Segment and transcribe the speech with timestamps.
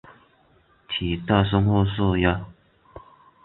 [0.89, 2.47] 体大深褐色鸭。